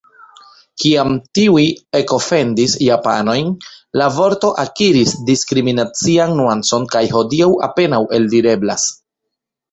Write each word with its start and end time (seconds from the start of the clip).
Kiam 0.83 1.09
tiuj 1.39 1.63
ekofendis 1.97 2.71
japanojn, 2.85 3.51
la 4.01 4.07
vorto 4.15 4.49
akiris 4.63 5.13
diskriminacian 5.27 6.33
nuancon 6.39 6.87
kaj 6.95 7.03
hodiaŭ 7.17 7.51
apenaŭ 7.69 8.01
eldireblas. 8.19 8.87